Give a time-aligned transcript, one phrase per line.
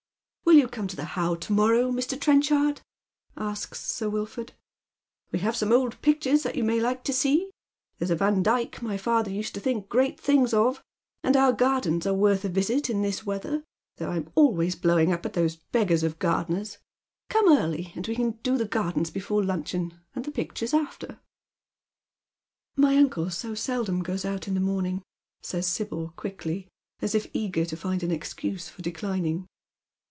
[0.43, 2.19] "Will you come to the How to morrow," Mr.
[2.19, 2.81] Trench ard?"
[3.37, 4.51] asks Sir Wilford."
[5.31, 7.51] We have some old pictures that you may like to see.
[7.97, 10.83] There's a Vandyke my father used to think great things of,
[11.23, 13.63] and our gardens are worth a visit in this weather,
[13.95, 16.79] though I'm always blowing up those beggars of gardeners.
[17.29, 21.21] Come early, and we can do the gardens before luncheon, and the pictures after."
[22.75, 25.01] "My uncle so seldom goes out in the morning,"
[25.41, 26.67] says Sibyl, quickly,
[27.01, 29.47] as if eager to find an excuse for declining.